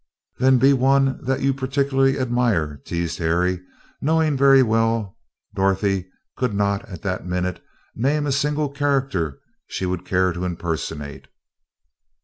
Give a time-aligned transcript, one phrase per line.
[0.39, 3.61] "Then be one that you particularly admire," teased Harry,
[4.01, 5.15] knowing very well
[5.53, 9.37] Dorothy could not, at that minute, name a single character
[9.67, 11.27] she would care to impersonate.